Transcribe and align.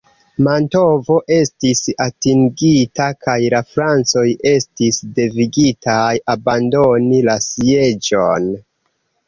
Mantovo 0.45 1.17
estis 1.35 1.81
atingita 2.05 3.09
kaj 3.27 3.35
la 3.55 3.61
Francoj 3.75 4.25
estis 4.55 4.99
devigitaj 5.21 6.09
abandoni 6.37 7.23
la 7.31 7.39
sieĝon. 7.53 8.53